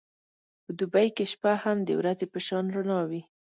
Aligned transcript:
په 0.63 0.71
دوبی 0.79 1.07
کې 1.15 1.25
شپه 1.31 1.53
هم 1.63 1.77
د 1.83 1.89
ورځې 1.99 2.25
په 2.33 2.39
شان 2.47 2.65
رڼا 2.75 3.01
ده. 3.11 3.21